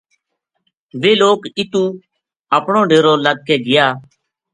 [1.01, 1.83] ویہ لوک اِتو
[2.57, 3.85] اپنو ڈیرو لَد کے گیا